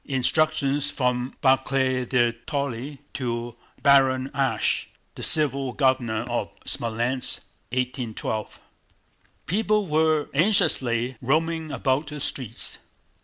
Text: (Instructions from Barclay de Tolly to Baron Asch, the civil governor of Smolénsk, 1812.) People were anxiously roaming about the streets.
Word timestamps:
(Instructions 0.03 0.89
from 0.89 1.35
Barclay 1.41 2.05
de 2.05 2.31
Tolly 2.47 3.01
to 3.13 3.55
Baron 3.83 4.31
Asch, 4.33 4.87
the 5.13 5.21
civil 5.21 5.73
governor 5.73 6.23
of 6.23 6.49
Smolénsk, 6.65 7.41
1812.) 7.69 8.59
People 9.45 9.85
were 9.85 10.27
anxiously 10.33 11.17
roaming 11.21 11.71
about 11.71 12.07
the 12.07 12.19
streets. 12.19 12.79